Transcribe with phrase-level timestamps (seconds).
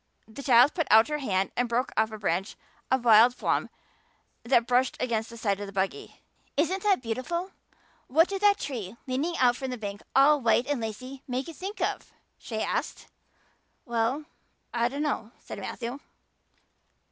[0.27, 2.55] The child put out her hand and broke off a branch
[2.89, 3.69] of wild plum
[4.43, 6.21] that brushed against the side of the buggy.
[6.57, 7.51] "Isn't that beautiful?
[8.07, 11.53] What did that tree, leaning out from the bank, all white and lacy, make you
[11.53, 13.09] think of?" she asked.
[13.85, 14.25] "Well now,
[14.73, 15.99] I dunno," said Matthew.